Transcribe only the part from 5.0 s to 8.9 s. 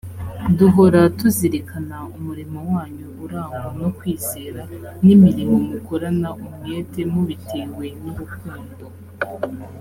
n imirimo mukorana umwete mubitewe n urukundo